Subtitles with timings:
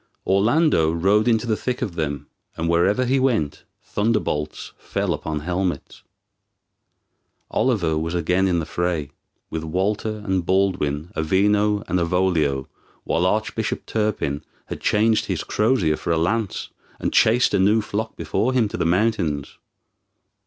[0.25, 2.25] Orlando rode into the thick of them,
[2.57, 6.01] and wherever he went thunderbolts fell upon helmets.
[7.51, 9.11] Oliver was again in the fray,
[9.51, 12.65] with Walter and Baldwin, Avino and Avolio,
[13.03, 17.79] while Arch bishop Turpin had changed his crosier for a lance, and chased a new
[17.79, 19.59] flock before him to the mountains.